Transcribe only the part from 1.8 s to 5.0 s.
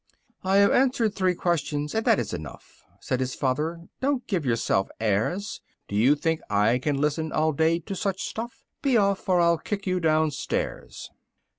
and that is enough," Said his father, "don't give yourself